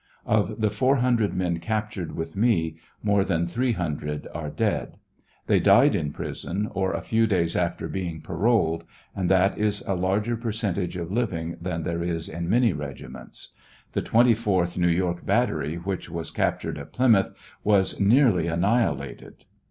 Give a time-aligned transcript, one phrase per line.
[0.05, 4.97] *«*«ot the 400 men captured with me more than 300 are dead;
[5.45, 8.83] they died in prison or a few days after being paroled;
[9.15, 13.53] and that is a larger percentage of living than there is in many regiments.
[13.91, 17.29] The 24th New York battery, which was captured at Plymouth,
[17.63, 19.45] was nearly annihilated.